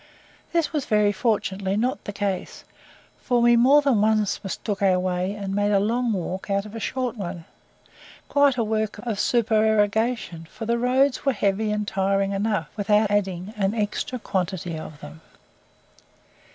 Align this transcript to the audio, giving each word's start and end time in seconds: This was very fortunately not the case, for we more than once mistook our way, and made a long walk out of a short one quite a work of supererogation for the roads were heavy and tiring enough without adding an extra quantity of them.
This 0.51 0.73
was 0.73 0.85
very 0.87 1.11
fortunately 1.11 1.77
not 1.77 2.05
the 2.05 2.11
case, 2.11 2.63
for 3.21 3.39
we 3.39 3.55
more 3.55 3.83
than 3.83 4.01
once 4.01 4.43
mistook 4.43 4.81
our 4.81 4.97
way, 4.99 5.35
and 5.35 5.53
made 5.53 5.71
a 5.71 5.79
long 5.79 6.11
walk 6.11 6.49
out 6.49 6.65
of 6.65 6.73
a 6.73 6.79
short 6.79 7.15
one 7.15 7.45
quite 8.27 8.57
a 8.57 8.63
work 8.63 8.97
of 9.05 9.19
supererogation 9.19 10.47
for 10.49 10.65
the 10.65 10.79
roads 10.79 11.23
were 11.23 11.33
heavy 11.33 11.69
and 11.71 11.87
tiring 11.87 12.31
enough 12.31 12.69
without 12.75 13.11
adding 13.11 13.53
an 13.55 13.75
extra 13.75 14.17
quantity 14.17 14.75
of 14.75 15.01
them. 15.01 15.21